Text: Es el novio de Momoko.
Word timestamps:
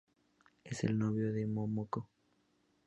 Es 0.63 0.83
el 0.83 0.97
novio 0.97 1.31
de 1.31 1.45
Momoko. 1.45 2.09